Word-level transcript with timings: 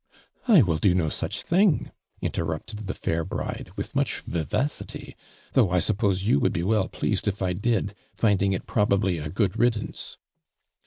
"I 0.47 0.63
will 0.63 0.79
do 0.79 0.95
no 0.95 1.09
such 1.09 1.43
thing," 1.43 1.91
interrupted 2.23 2.87
the 2.87 2.95
fair 2.95 3.23
bride, 3.23 3.69
with 3.75 3.95
much 3.95 4.21
vivacity," 4.21 5.15
though 5.53 5.69
I 5.69 5.77
suppose 5.77 6.23
you 6.23 6.39
would 6.39 6.53
bo 6.53 6.65
well 6.65 6.87
pleased 6.87 7.27
if 7.27 7.43
I 7.43 7.53
did, 7.53 7.93
tinding 8.17 8.51
it 8.53 8.65
probably 8.65 9.19
a 9.19 9.29
good 9.29 9.59
riddance." 9.59 10.17